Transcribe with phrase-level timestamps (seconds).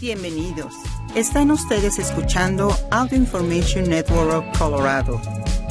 [0.00, 0.74] Bienvenidos.
[1.14, 5.18] Están ustedes escuchando Audio Information Network Colorado.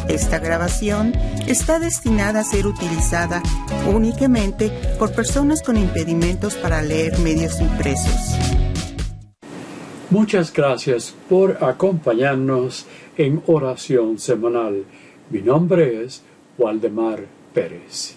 [0.10, 1.14] Esta grabación
[1.46, 3.44] está destinada a ser utilizada
[3.88, 8.36] únicamente por personas con impedimentos para leer medios impresos.
[10.10, 12.88] Muchas gracias por acompañarnos
[13.18, 14.86] en oración semanal.
[15.30, 16.24] Mi nombre es
[16.58, 18.16] Waldemar Pérez.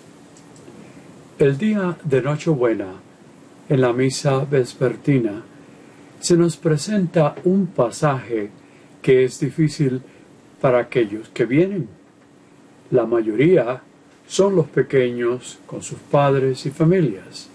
[1.39, 2.95] El día de Nochebuena,
[3.69, 5.43] en la misa vespertina,
[6.21, 8.51] se nos presenta un pasaje
[9.03, 10.03] que es difícil
[10.61, 11.89] para aquellos que vienen.
[12.91, 13.83] La mayoría
[14.27, 17.49] son los pequeños con sus padres y familias.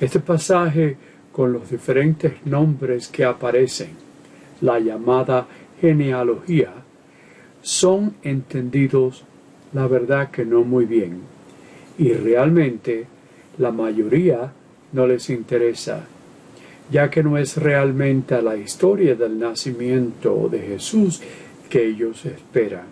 [0.00, 0.96] Este pasaje
[1.32, 3.90] con los diferentes nombres que aparecen,
[4.60, 5.46] la llamada
[5.80, 6.72] genealogía,
[7.62, 9.24] son entendidos
[9.72, 11.20] la verdad que no muy bien
[11.98, 13.06] y realmente
[13.58, 14.52] la mayoría
[14.92, 16.04] no les interesa
[16.90, 21.20] ya que no es realmente la historia del nacimiento de Jesús
[21.68, 22.86] que ellos esperan.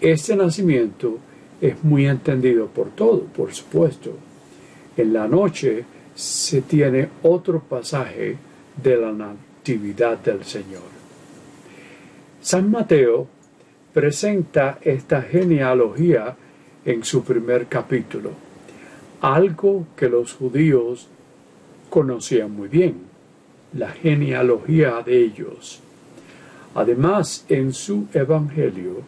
[0.00, 1.18] Este nacimiento
[1.60, 4.16] es muy entendido por todo, por supuesto.
[4.96, 8.36] En la noche se tiene otro pasaje
[8.82, 10.82] de la Natividad del Señor.
[12.40, 13.26] San Mateo
[13.92, 16.36] presenta esta genealogía
[16.84, 18.30] en su primer capítulo,
[19.20, 21.08] algo que los judíos
[21.88, 23.08] conocían muy bien
[23.72, 25.80] la genealogía de ellos.
[26.74, 29.02] Además, en su Evangelio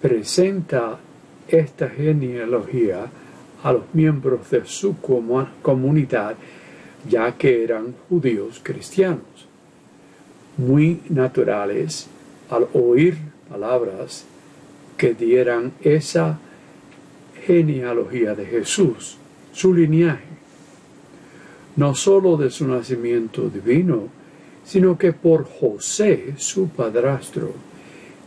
[0.00, 0.98] presenta
[1.48, 3.06] esta genealogía
[3.62, 4.96] a los miembros de su
[5.62, 6.36] comunidad,
[7.08, 9.46] ya que eran judíos cristianos,
[10.56, 12.08] muy naturales
[12.50, 13.16] al oír
[13.48, 14.24] palabras
[14.96, 16.38] que dieran esa
[17.46, 19.16] genealogía de Jesús,
[19.52, 20.29] su linaje
[21.80, 24.08] no sólo de su nacimiento divino,
[24.66, 27.54] sino que por José, su padrastro,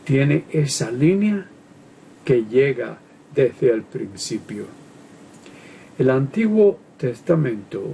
[0.03, 1.45] tiene esa línea
[2.25, 2.97] que llega
[3.35, 4.65] desde el principio.
[5.99, 7.93] El Antiguo Testamento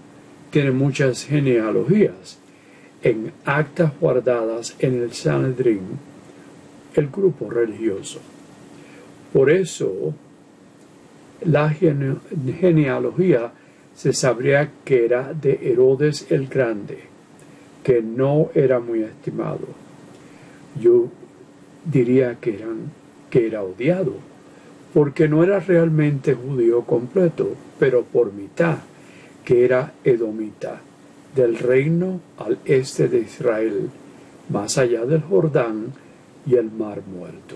[0.49, 2.39] tiene muchas genealogías
[3.03, 5.81] en actas guardadas en el Sanedrín,
[6.95, 8.21] el grupo religioso.
[9.33, 10.13] Por eso,
[11.43, 13.51] la genealogía
[13.95, 16.99] se sabría que era de Herodes el Grande,
[17.83, 19.67] que no era muy estimado.
[20.79, 21.07] Yo
[21.85, 22.63] diría que,
[23.29, 24.13] que era odiado,
[24.93, 28.77] porque no era realmente judío completo, pero por mitad,
[29.43, 30.81] que era edomita,
[31.35, 33.89] del reino al este de Israel,
[34.49, 35.93] más allá del Jordán
[36.45, 37.55] y el mar muerto.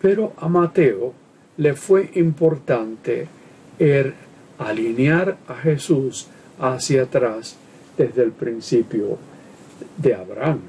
[0.00, 1.12] Pero a Mateo
[1.56, 3.28] le fue importante
[3.78, 4.14] er
[4.58, 6.28] alinear a Jesús
[6.58, 7.56] hacia atrás
[7.96, 9.18] desde el principio
[9.96, 10.60] de Abraham.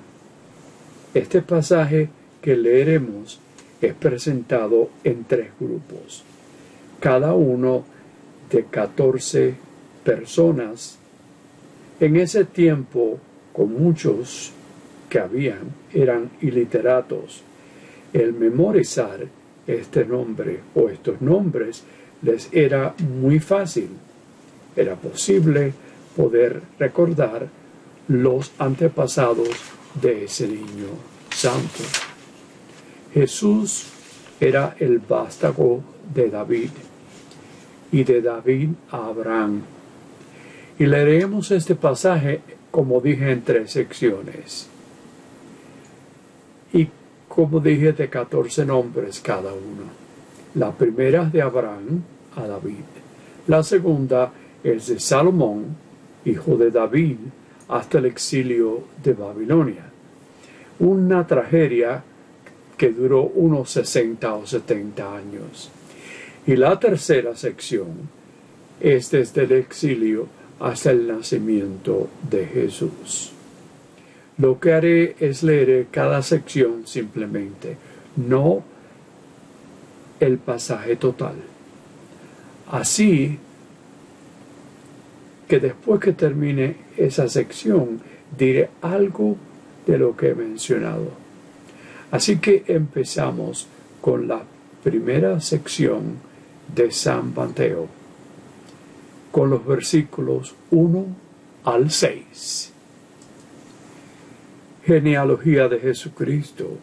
[1.14, 2.10] Este pasaje
[2.42, 3.40] que leeremos
[3.82, 6.24] es presentado en tres grupos,
[7.00, 7.86] cada uno
[8.50, 9.56] de 14
[10.04, 10.98] personas.
[12.00, 13.20] En ese tiempo,
[13.52, 14.52] con muchos
[15.10, 17.44] que habían, eran iliteratos.
[18.12, 19.28] El memorizar
[19.68, 21.84] este nombre o estos nombres
[22.24, 23.90] les era muy fácil.
[24.76, 25.74] Era posible
[26.16, 27.48] poder recordar
[28.08, 29.50] los antepasados
[30.02, 30.90] de ese niño
[31.30, 31.84] santo.
[33.14, 33.88] Jesús
[34.40, 36.70] era el vástago de David
[37.92, 39.62] y de David a Abraham.
[40.80, 42.42] Y leeremos este pasaje,
[42.72, 44.68] como dije, en tres secciones.
[46.74, 46.90] Y
[47.28, 50.04] como dije, de 14 nombres cada uno.
[50.56, 52.04] La primera de Abraham,
[52.36, 52.84] a David.
[53.48, 54.32] La segunda
[54.64, 55.76] es de Salomón,
[56.26, 57.18] hijo de David,
[57.68, 59.86] hasta el exilio de Babilonia.
[60.80, 62.04] Una tragedia
[62.78, 65.70] que duró unos 60 o 70 años.
[66.46, 68.10] Y la tercera sección
[68.80, 70.28] es desde el exilio
[70.60, 73.32] hasta el nacimiento de Jesús.
[74.38, 77.78] Lo que haré es leer cada sección simplemente,
[78.16, 78.64] no
[80.20, 81.36] el pasaje total.
[82.72, 83.38] Así
[85.48, 88.02] que después que termine esa sección
[88.38, 89.38] diré algo
[89.86, 91.12] de lo que he mencionado.
[92.12, 93.68] Así que empezamos
[94.02, 94.44] con la
[94.84, 96.18] primera sección
[96.74, 97.88] de San Mateo,
[99.32, 101.06] con los versículos 1
[101.64, 102.72] al 6.
[104.86, 106.78] Genealogía de Jesucristo,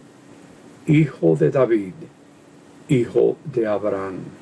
[0.86, 1.92] hijo de David,
[2.88, 4.39] hijo de Abraham.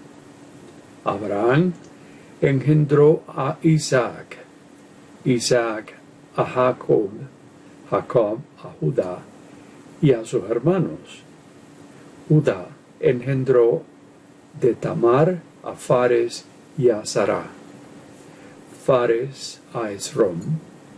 [1.09, 1.73] Abraham
[2.43, 4.37] engendró a Isaac,
[5.25, 5.95] Isaac
[6.37, 7.11] a Jacob,
[7.91, 9.19] Jacob a Judá
[10.03, 11.23] y a sus hermanos.
[12.29, 12.67] Judá
[13.01, 13.83] engendró
[14.61, 16.45] de Tamar a Fares
[16.77, 17.47] y a Sará.
[18.85, 20.41] Fares a Esrom,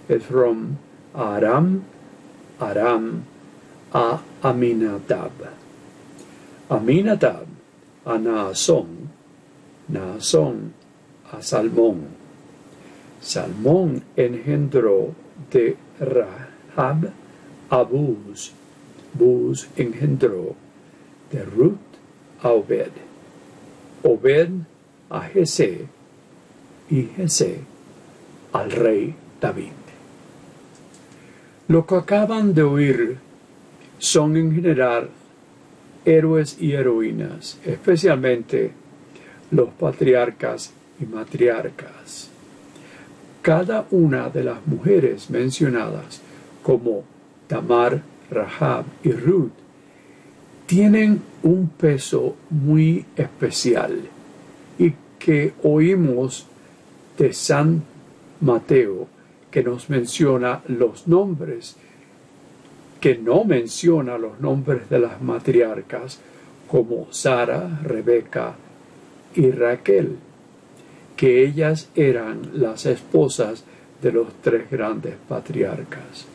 [0.09, 0.77] Esrom
[1.15, 1.83] a Aram,
[2.59, 3.23] Aram
[3.93, 5.33] a Aminadab.
[6.69, 7.47] Aminadab
[8.05, 9.00] a Naasón,
[9.93, 10.73] Naasón
[11.33, 12.09] a Salmón.
[13.21, 15.15] Salmón engendró
[15.51, 17.11] de Rahab
[17.69, 18.53] a Buz.
[19.15, 20.55] Buz engendró
[21.31, 21.79] de Ruth
[22.43, 22.91] a Obed.
[24.03, 24.51] Obed
[25.11, 25.87] a Jesé
[26.89, 27.61] y Jesé
[28.53, 29.73] al rey David.
[31.69, 33.19] Lo que acaban de oír
[33.99, 35.11] son en general
[36.05, 38.73] héroes y heroínas, especialmente
[39.51, 42.31] los patriarcas y matriarcas.
[43.43, 46.21] Cada una de las mujeres mencionadas
[46.63, 47.05] como
[47.47, 49.51] Tamar, Rahab y Ruth
[50.67, 54.03] tienen un peso muy especial
[54.79, 56.47] y que oímos
[57.19, 57.83] de San
[58.41, 59.09] Mateo
[59.51, 61.77] que nos menciona los nombres
[63.01, 66.21] que no menciona los nombres de las matriarcas
[66.69, 68.55] como Sara, Rebeca
[69.35, 70.17] y Raquel,
[71.17, 73.65] que ellas eran las esposas
[74.01, 76.27] de los tres grandes patriarcas.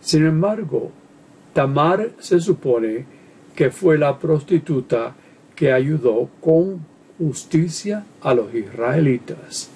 [0.00, 0.92] Sin embargo,
[1.52, 3.04] Tamar se supone
[3.56, 5.14] que fue la prostituta
[5.56, 6.86] que ayudó con
[7.18, 9.68] justicia a los israelitas.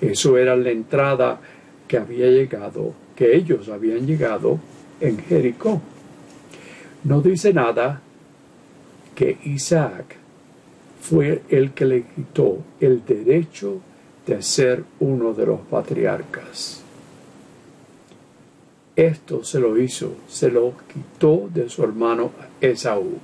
[0.00, 1.40] Eso era la entrada
[1.88, 4.60] que había llegado, que ellos habían llegado
[5.00, 5.80] en Jericó.
[7.02, 8.00] No dice nada
[9.16, 10.17] que Isaac
[11.00, 13.80] fue el que le quitó el derecho
[14.26, 16.82] de ser uno de los patriarcas.
[18.94, 23.18] Esto se lo hizo, se lo quitó de su hermano Esaú,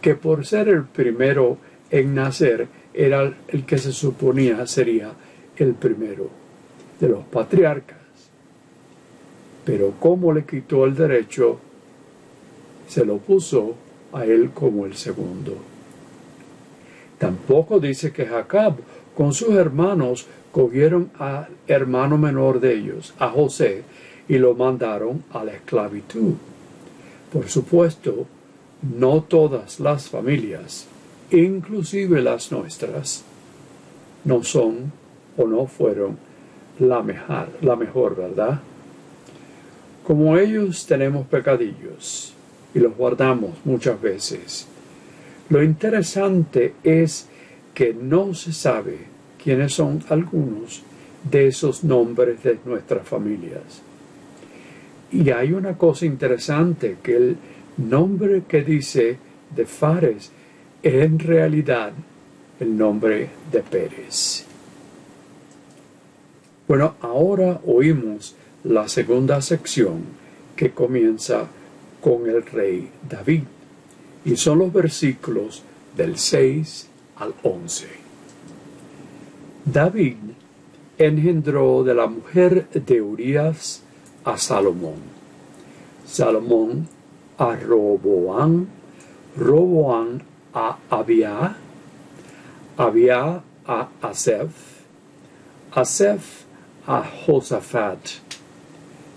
[0.00, 1.58] que por ser el primero
[1.90, 5.12] en nacer era el que se suponía sería
[5.56, 6.28] el primero
[6.98, 8.02] de los patriarcas
[9.64, 11.58] pero como le quitó el derecho,
[12.88, 13.74] se lo puso
[14.12, 15.56] a él como el segundo.
[17.22, 18.78] Tampoco dice que Jacob
[19.16, 23.84] con sus hermanos cogieron al hermano menor de ellos, a José,
[24.26, 26.32] y lo mandaron a la esclavitud.
[27.32, 28.26] Por supuesto,
[28.98, 30.88] no todas las familias,
[31.30, 33.22] inclusive las nuestras,
[34.24, 34.90] no son
[35.36, 36.18] o no fueron
[36.80, 38.60] la mejor, la mejor ¿verdad?
[40.04, 42.34] Como ellos tenemos pecadillos
[42.74, 44.66] y los guardamos muchas veces.
[45.52, 47.28] Lo interesante es
[47.74, 48.96] que no se sabe
[49.36, 50.82] quiénes son algunos
[51.30, 53.82] de esos nombres de nuestras familias.
[55.12, 57.36] Y hay una cosa interesante, que el
[57.76, 59.18] nombre que dice
[59.54, 60.32] de Fares
[60.82, 61.92] es en realidad
[62.58, 64.46] el nombre de Pérez.
[66.66, 68.34] Bueno, ahora oímos
[68.64, 70.00] la segunda sección
[70.56, 71.46] que comienza
[72.00, 73.42] con el rey David
[74.24, 75.62] y son los versículos
[75.96, 77.86] del 6 al 11.
[79.64, 80.16] David
[80.98, 83.82] engendró de la mujer de Urias
[84.24, 85.00] a Salomón,
[86.06, 86.88] Salomón
[87.38, 88.68] a Roboán,
[89.36, 90.22] Roboán
[90.54, 91.56] a Abia,
[92.76, 94.50] Abia a Asef,
[95.72, 96.44] Asef
[96.86, 98.00] a Josafat,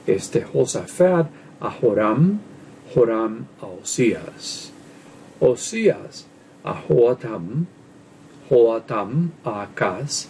[0.08, 1.28] este Josafat
[1.60, 2.40] a Joram,
[2.94, 4.72] Joram a Osías,
[5.40, 6.26] Osías
[6.64, 7.66] a Joatam,
[8.50, 10.28] Joatam a Acaz,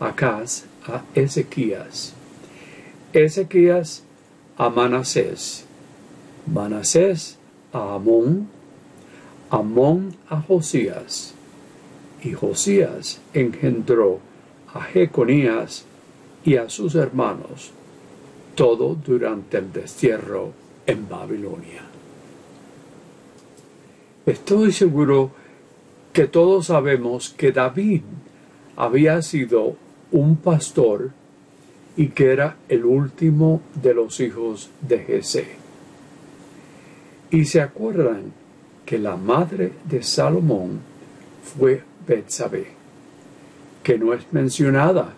[0.00, 2.14] Acaz a Ezequías,
[3.12, 4.02] Ezequías
[4.56, 5.66] a Manasés,
[6.46, 7.36] Manasés
[7.72, 8.48] a Amón,
[9.50, 11.34] Amón a Josías,
[12.22, 14.20] y Josías engendró
[14.72, 15.84] a Jeconías
[16.44, 17.72] y a sus hermanos,
[18.54, 20.52] todo durante el destierro
[20.86, 21.97] en Babilonia.
[24.28, 25.30] Estoy seguro
[26.12, 28.02] que todos sabemos que David
[28.76, 29.76] había sido
[30.12, 31.10] un pastor
[31.96, 35.46] y que era el último de los hijos de Jesé.
[37.30, 38.32] Y se acuerdan
[38.86, 40.80] que la madre de Salomón
[41.42, 42.68] fue Betsabé,
[43.82, 45.14] que no es mencionada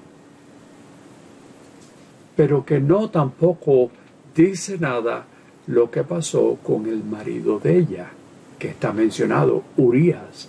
[2.41, 3.91] pero que no tampoco
[4.35, 5.27] dice nada
[5.67, 8.11] lo que pasó con el marido de ella,
[8.61, 10.49] que está mencionado, Urias.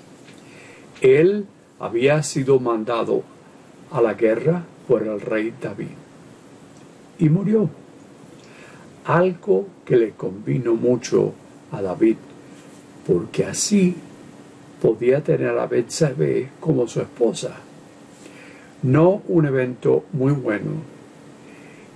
[1.02, 1.48] Él
[1.80, 3.24] había sido mandado
[3.90, 5.88] a la guerra por el rey David.
[7.18, 7.70] Y murió.
[9.06, 11.34] Algo que le convino mucho
[11.72, 12.18] a David,
[13.08, 13.96] porque así
[14.80, 17.56] podía tener a Betsabé como su esposa.
[18.84, 20.72] No un evento muy bueno.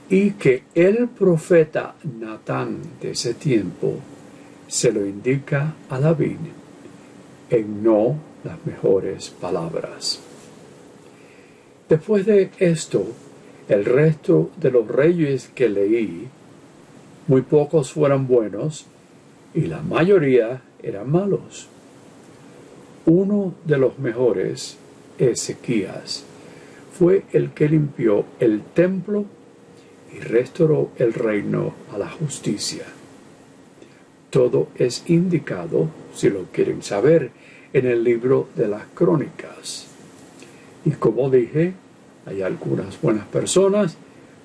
[0.10, 4.00] Y que el profeta Natán de ese tiempo
[4.68, 6.38] se lo indica a David
[7.50, 10.20] en no las mejores palabras.
[11.90, 13.06] Después de esto,
[13.70, 16.28] el resto de los reyes que leí,
[17.28, 18.86] muy pocos fueron buenos
[19.54, 21.68] y la mayoría eran malos.
[23.06, 24.78] Uno de los mejores,
[25.18, 26.24] Ezequías,
[26.98, 29.26] fue el que limpió el templo
[30.14, 32.86] y restauró el reino a la justicia.
[34.36, 37.32] Todo es indicado, si lo quieren saber,
[37.72, 39.88] en el libro de las crónicas.
[40.84, 41.72] Y como dije,
[42.26, 43.96] hay algunas buenas personas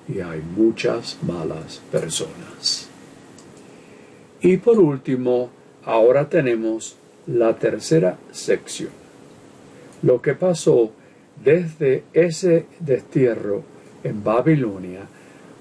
[0.07, 2.87] y hay muchas malas personas.
[4.39, 5.49] Y por último,
[5.83, 6.95] ahora tenemos
[7.27, 8.91] la tercera sección.
[10.03, 10.93] Lo que pasó
[11.43, 13.61] desde ese destierro
[14.05, 15.01] en Babilonia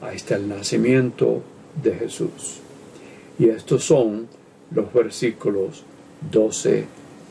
[0.00, 1.42] hasta el nacimiento
[1.82, 2.60] de Jesús.
[3.40, 4.28] Y estos son
[4.70, 5.82] los versículos
[6.30, 6.85] 12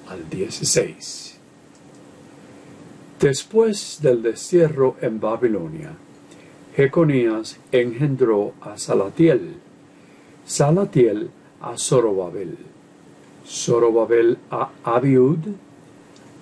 [0.09, 1.37] al 16.
[3.19, 5.91] Después del destierro en Babilonia,
[6.75, 9.57] Jeconías engendró a Salatiel,
[10.47, 11.29] Salatiel
[11.61, 12.57] a Zorobabel,
[13.45, 15.45] Zorobabel a Abiud,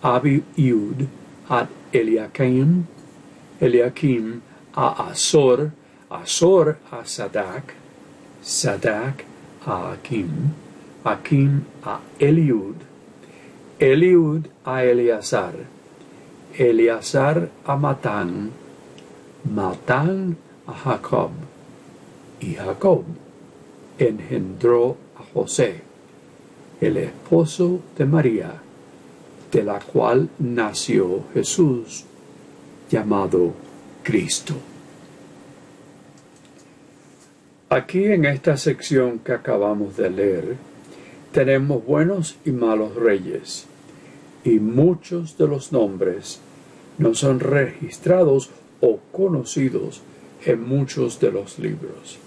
[0.01, 1.07] Abiud
[1.49, 2.85] a Eliakim,
[3.59, 4.41] Eliakim
[4.73, 5.71] a Azor,
[6.09, 7.73] Azor a Sadak,
[8.41, 9.25] Sadak
[9.67, 10.53] a Akim,
[11.03, 12.75] Akim a Eliud,
[13.79, 15.53] Eliud a Eleazar,
[16.57, 18.51] Eleazar a Matán,
[19.43, 21.31] Matán a Jacob,
[22.39, 23.03] y Jacob
[23.99, 25.81] engendró a José,
[26.79, 28.61] el esposo de María,
[29.51, 32.05] de la cual nació Jesús,
[32.89, 33.53] llamado
[34.03, 34.55] Cristo.
[37.69, 40.55] Aquí en esta sección que acabamos de leer,
[41.33, 43.65] tenemos buenos y malos reyes,
[44.45, 46.39] y muchos de los nombres
[46.97, 50.01] no son registrados o conocidos
[50.45, 52.19] en muchos de los libros.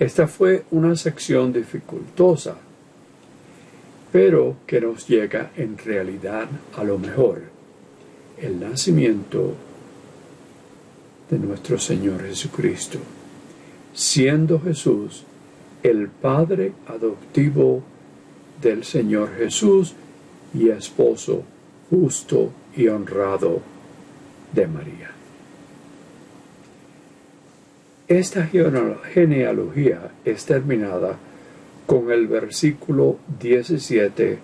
[0.00, 2.56] Esta fue una sección dificultosa,
[4.10, 7.42] pero que nos llega en realidad a lo mejor,
[8.38, 9.54] el nacimiento
[11.30, 12.98] de nuestro Señor Jesucristo,
[13.92, 15.24] siendo Jesús
[15.82, 17.82] el Padre adoptivo
[18.60, 19.94] del Señor Jesús
[20.54, 21.42] y esposo
[21.90, 23.60] justo y honrado
[24.52, 25.10] de María.
[28.08, 31.16] Esta genealogía es terminada
[31.86, 34.38] con el versículo 17,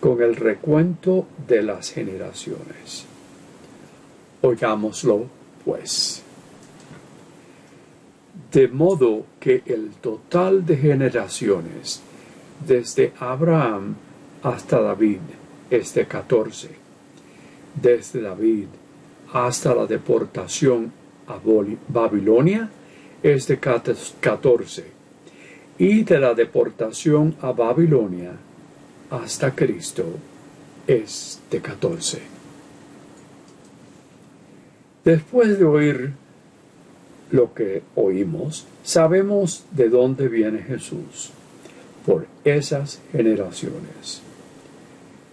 [0.00, 3.04] con el recuento de las generaciones.
[4.42, 5.26] Oigámoslo,
[5.64, 6.22] pues.
[8.52, 12.00] De modo que el total de generaciones
[12.66, 13.94] desde Abraham
[14.42, 15.20] hasta David
[15.70, 16.70] es de 14.
[17.80, 18.66] Desde David
[19.32, 20.92] hasta la deportación
[21.26, 21.38] a
[21.88, 22.70] Babilonia
[23.22, 24.84] es de 14.
[25.78, 28.32] Y de la deportación a Babilonia
[29.10, 30.04] hasta Cristo
[30.86, 32.22] es de 14.
[35.04, 36.12] Después de oír
[37.30, 41.30] lo que oímos, sabemos de dónde viene Jesús
[42.06, 44.22] por esas generaciones.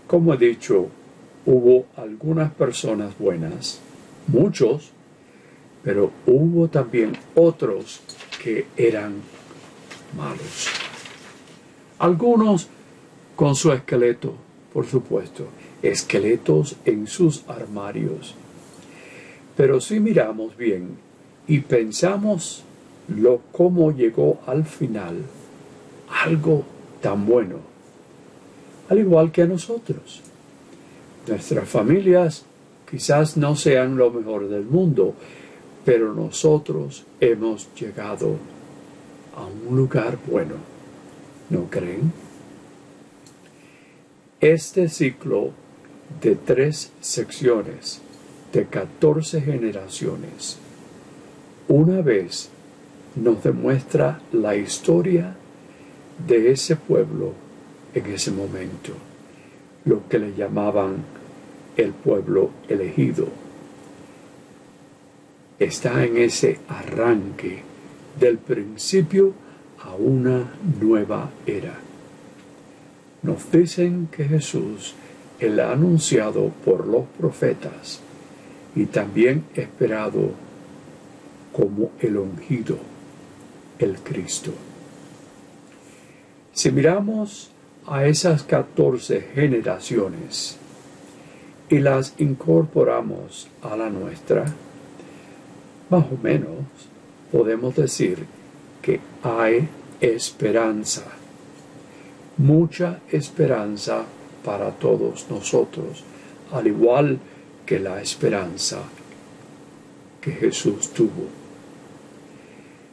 [0.07, 0.89] Como he dicho,
[1.45, 3.79] hubo algunas personas buenas,
[4.27, 4.91] muchos,
[5.83, 8.01] pero hubo también otros
[8.43, 9.15] que eran
[10.17, 10.67] malos.
[11.99, 12.67] Algunos
[13.35, 14.35] con su esqueleto,
[14.73, 15.47] por supuesto,
[15.81, 18.35] esqueletos en sus armarios.
[19.55, 20.97] Pero si miramos bien
[21.47, 22.63] y pensamos
[23.07, 25.17] lo cómo llegó al final,
[26.23, 26.63] algo
[27.01, 27.57] tan bueno,
[28.89, 30.21] al igual que a nosotros.
[31.27, 32.45] Nuestras familias
[32.89, 35.13] quizás no sean lo mejor del mundo,
[35.83, 38.37] pero nosotros hemos llegado
[39.35, 40.55] a un lugar bueno.
[41.49, 42.11] ¿No creen?
[44.39, 45.51] Este ciclo
[46.21, 48.01] de tres secciones
[48.51, 50.57] de 14 generaciones,
[51.67, 52.49] una vez
[53.15, 55.35] nos demuestra la historia
[56.27, 57.33] de ese pueblo
[57.93, 58.93] en ese momento,
[59.85, 60.97] lo que le llamaban
[61.77, 63.27] el pueblo elegido.
[65.57, 67.63] está en ese arranque
[68.19, 69.33] del principio
[69.81, 71.75] a una nueva era.
[73.23, 74.95] Nos dicen que Jesús,
[75.39, 78.01] el anunciado por los profetas
[78.75, 80.31] y también esperado
[81.55, 82.77] como el ungido,
[83.79, 84.51] el Cristo.
[86.51, 87.51] Si miramos
[87.87, 90.57] a esas catorce generaciones
[91.69, 94.45] y las incorporamos a la nuestra,
[95.89, 96.65] más o menos
[97.31, 98.25] podemos decir
[98.81, 99.69] que hay
[100.01, 101.05] esperanza,
[102.37, 104.03] mucha esperanza
[104.43, 106.03] para todos nosotros,
[106.51, 107.17] al igual
[107.65, 108.79] que la esperanza
[110.19, 111.44] que Jesús tuvo.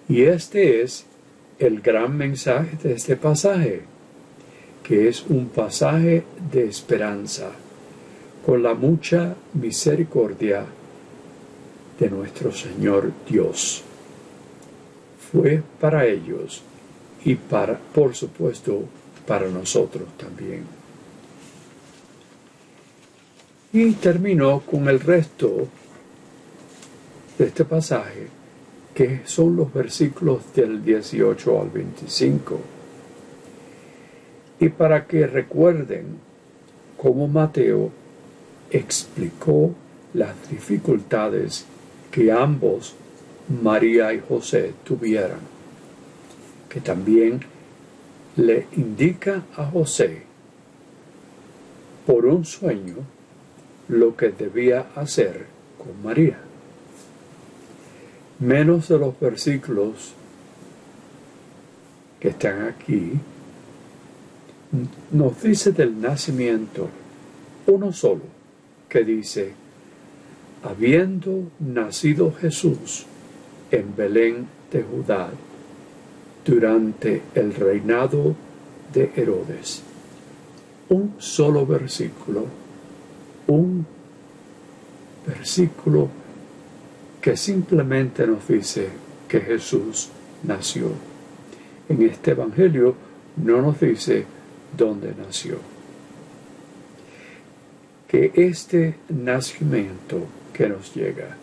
[0.09, 1.06] Y este es
[1.59, 3.82] el gran mensaje de este pasaje,
[4.82, 7.50] que es un pasaje de esperanza,
[8.44, 10.64] con la mucha misericordia
[11.99, 13.85] de nuestro Señor Dios.
[15.30, 16.62] Fue para ellos
[17.25, 18.82] y para, por supuesto,
[19.26, 20.64] para nosotros también.
[23.73, 25.68] Y terminó con el resto
[27.38, 28.41] de este pasaje,
[28.94, 32.61] que son los versículos del 18 al 25.
[34.61, 36.18] Y para que recuerden
[36.96, 37.90] cómo Mateo
[38.70, 39.75] explicó
[40.14, 41.64] las dificultades
[42.11, 42.94] que ambos,
[43.62, 45.40] María y José, tuvieran,
[46.68, 47.40] que también
[48.37, 50.22] le indica a José
[52.06, 52.96] por un sueño
[53.88, 55.46] lo que debía hacer
[55.78, 56.38] con María.
[58.42, 60.14] Menos de los versículos
[62.18, 63.12] que están aquí,
[65.12, 66.88] nos dice del nacimiento
[67.68, 68.22] uno solo,
[68.88, 69.52] que dice,
[70.64, 73.06] habiendo nacido Jesús
[73.70, 75.30] en Belén de Judá
[76.44, 78.35] durante el reinado
[78.92, 79.83] de Herodes.
[80.88, 82.46] Un solo versículo,
[83.46, 83.87] un
[85.24, 86.09] versículo
[87.22, 88.88] que simplemente nos dice
[89.28, 90.11] que Jesús
[90.42, 90.88] nació.
[91.88, 92.96] En este Evangelio
[93.37, 94.26] no nos dice
[94.76, 95.58] dónde nació.
[98.08, 101.37] Que este nacimiento que nos llega,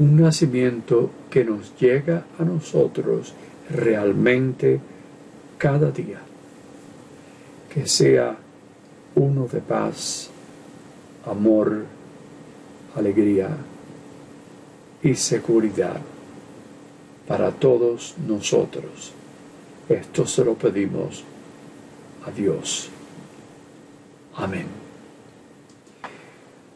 [0.00, 3.34] un nacimiento que nos llega a nosotros
[3.70, 4.80] realmente
[5.58, 6.18] cada día,
[7.72, 8.36] que sea
[9.14, 10.28] uno de paz,
[11.24, 11.84] amor,
[12.96, 13.56] alegría
[15.02, 16.00] y seguridad
[17.26, 19.12] para todos nosotros.
[19.88, 21.24] Esto se lo pedimos
[22.26, 22.88] a Dios.
[24.36, 24.66] Amén.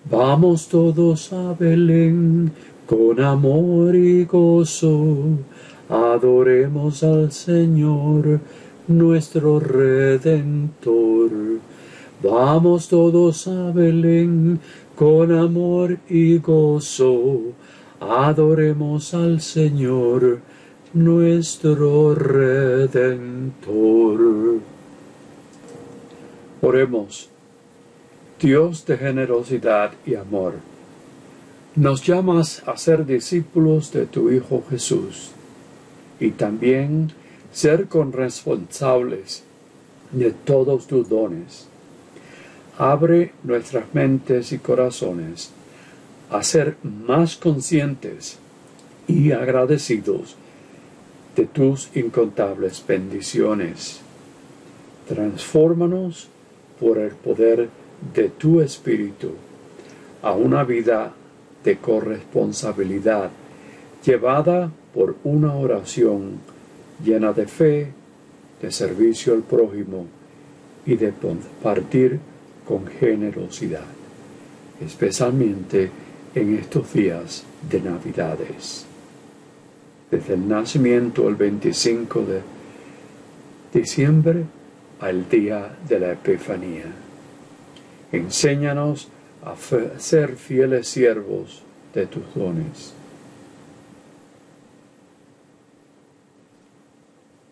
[0.09, 2.53] Vamos todos a Belén
[2.87, 5.17] con amor y gozo,
[5.89, 8.41] adoremos al Señor,
[8.87, 11.31] nuestro Redentor.
[12.23, 14.61] Vamos todos a Belén
[14.95, 17.41] con amor y gozo,
[18.01, 20.41] adoremos al Señor,
[20.93, 23.81] nuestro Redentor.
[26.63, 27.31] Oremos.
[28.41, 30.55] Dios de generosidad y amor,
[31.75, 35.31] nos llamas a ser discípulos de tu Hijo Jesús
[36.21, 37.13] y también
[37.51, 39.43] ser corresponsables
[40.13, 41.67] de todos tus dones.
[42.77, 45.51] Abre nuestras mentes y corazones
[46.31, 48.39] a ser más conscientes
[49.07, 50.37] y agradecidos
[51.37, 54.01] de tus incontables bendiciones.
[55.09, 56.29] Transfórmanos
[56.81, 57.69] por el poder
[58.15, 59.33] de tu espíritu
[60.23, 61.13] a una vida
[61.63, 63.31] de corresponsabilidad
[64.05, 66.39] llevada por una oración
[67.05, 67.93] llena de fe,
[68.63, 70.07] de servicio al prójimo
[70.87, 72.19] y de compartir
[72.67, 73.85] con generosidad,
[74.81, 75.91] especialmente
[76.37, 78.85] en estos días de Navidades.
[80.11, 82.43] Desde el nacimiento el 25 de
[83.73, 84.45] diciembre
[85.01, 86.93] al día de la Epifanía.
[88.13, 89.09] Enséñanos
[89.45, 89.57] a
[89.99, 91.63] ser fieles siervos
[91.95, 92.93] de tus dones.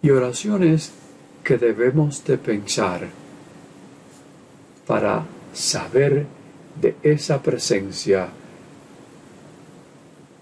[0.03, 0.93] Y oraciones
[1.43, 3.09] que debemos de pensar
[4.87, 6.27] para saber
[6.79, 8.29] de esa presencia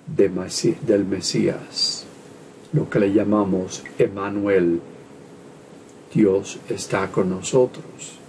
[0.07, 2.05] del Mesías,
[2.73, 4.81] lo que le llamamos Emmanuel,
[6.12, 8.23] Dios está con nosotros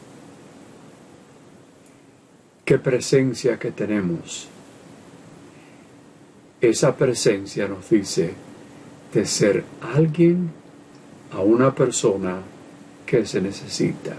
[2.66, 4.48] qué presencia que tenemos.
[6.62, 8.34] esa presencia nos dice
[9.14, 10.50] de ser alguien
[11.34, 12.42] a una persona
[13.06, 14.16] que se necesita,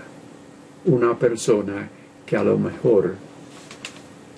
[0.85, 1.89] una persona
[2.27, 3.15] que a lo mejor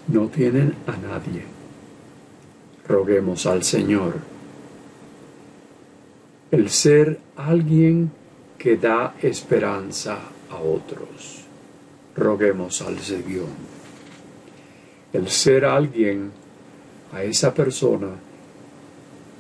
[0.06, 1.55] no tienen a nadie.
[2.88, 4.14] Roguemos al Señor.
[6.50, 8.10] El ser alguien
[8.58, 10.18] que da esperanza
[10.50, 11.44] a otros.
[12.16, 13.48] Roguemos al Señor.
[15.12, 16.30] El ser alguien
[17.12, 18.08] a esa persona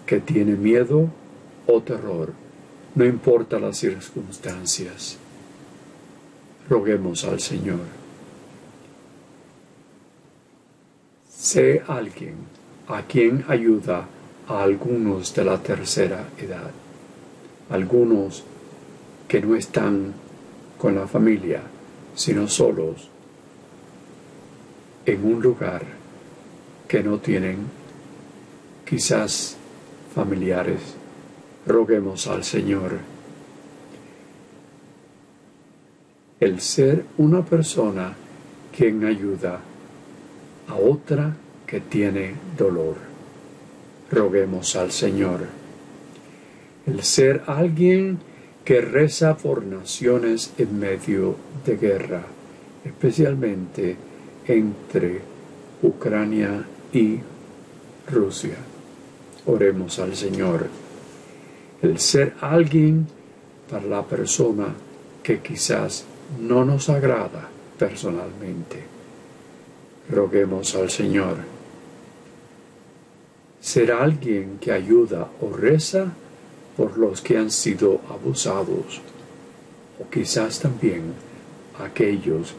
[0.04, 1.08] que tiene miedo
[1.66, 2.32] o terror,
[2.94, 5.18] no importa las circunstancias.
[6.68, 7.80] Roguemos al Señor.
[11.28, 12.55] Sé alguien
[12.88, 14.06] a quien ayuda
[14.48, 16.70] a algunos de la tercera edad,
[17.70, 18.44] algunos
[19.26, 20.12] que no están
[20.78, 21.62] con la familia,
[22.14, 23.08] sino solos
[25.04, 25.82] en un lugar
[26.88, 27.58] que no tienen
[28.84, 29.56] quizás
[30.14, 30.80] familiares.
[31.66, 32.98] Roguemos al Señor.
[36.38, 38.14] El ser una persona
[38.76, 39.58] quien ayuda
[40.68, 41.34] a otra
[41.66, 42.96] que tiene dolor.
[44.10, 45.46] Roguemos al Señor.
[46.86, 48.18] El ser alguien
[48.64, 52.22] que reza por naciones en medio de guerra,
[52.84, 53.96] especialmente
[54.46, 55.20] entre
[55.82, 57.18] Ucrania y
[58.10, 58.56] Rusia.
[59.46, 60.66] Oremos al Señor.
[61.82, 63.06] El ser alguien
[63.70, 64.68] para la persona
[65.22, 66.04] que quizás
[66.40, 67.48] no nos agrada
[67.78, 68.82] personalmente.
[70.10, 71.55] Roguemos al Señor.
[73.66, 76.12] Ser alguien que ayuda o reza
[76.76, 79.00] por los que han sido abusados
[79.98, 81.02] o quizás también
[81.82, 82.54] aquellos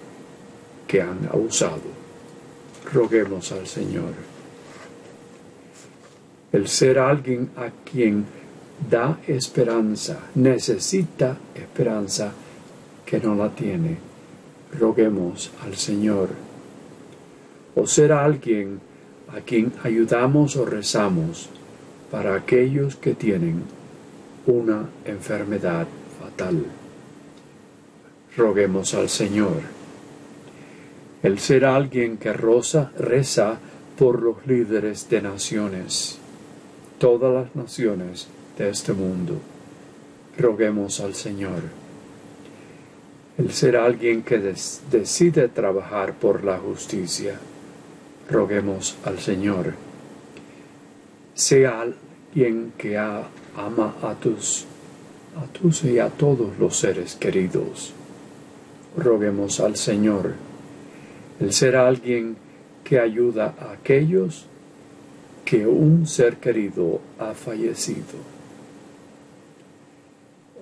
[0.86, 1.88] que han abusado.
[2.92, 4.12] Roguemos al Señor.
[6.52, 8.26] El ser alguien a quien
[8.90, 12.34] da esperanza, necesita esperanza
[13.06, 13.96] que no la tiene.
[14.78, 16.32] Roguemos al Señor.
[17.76, 18.82] O ser alguien
[19.36, 21.50] a quien ayudamos o rezamos
[22.12, 23.64] para aquellos que tienen
[24.46, 25.88] una enfermedad
[26.20, 26.66] fatal.
[28.36, 29.62] Roguemos al Señor.
[31.24, 33.58] El ser alguien que rosa, reza
[33.98, 36.20] por los líderes de naciones,
[37.00, 39.40] todas las naciones de este mundo.
[40.38, 41.64] Roguemos al Señor.
[43.38, 47.40] El ser alguien que decide trabajar por la justicia.
[48.30, 49.74] Roguemos al Señor.
[51.34, 54.66] Sea alguien que ama a tus,
[55.36, 57.94] a tus y a todos los seres queridos.
[58.98, 60.34] Roguemos al Señor
[61.40, 62.38] el ser alguien
[62.84, 64.46] que ayuda a aquellos
[65.46, 68.18] que un ser querido ha fallecido.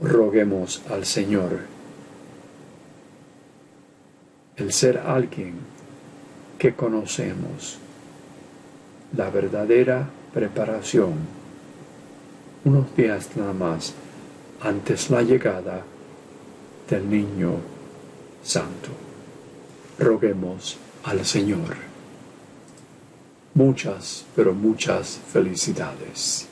[0.01, 1.59] Roguemos al Señor
[4.57, 5.74] el ser alguien
[6.65, 7.77] que conocemos
[9.15, 11.13] la verdadera preparación
[12.63, 13.93] unos días nada más
[14.61, 15.83] antes la llegada
[16.89, 17.57] del niño
[18.41, 18.89] santo.
[19.99, 21.75] Roguemos al Señor.
[23.53, 26.47] Muchas, pero muchas felicidades.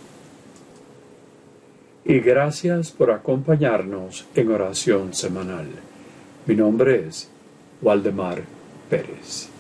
[2.06, 5.70] Y gracias por acompañarnos en oración semanal.
[6.46, 7.30] Mi nombre es
[7.82, 8.44] Waldemar
[8.92, 9.53] Pérez.